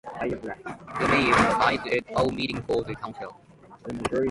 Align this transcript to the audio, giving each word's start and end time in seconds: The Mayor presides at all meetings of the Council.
The 0.19 1.07
Mayor 1.11 1.31
presides 1.35 1.87
at 2.09 2.15
all 2.15 2.31
meetings 2.31 2.63
of 2.69 2.87
the 2.87 2.95
Council. 2.95 3.37